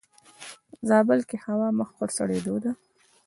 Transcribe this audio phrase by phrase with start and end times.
[0.87, 2.71] زابل کې هوا مخ پر سړيدو ده.